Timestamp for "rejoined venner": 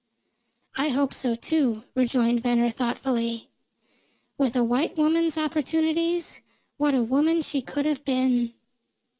1.93-2.71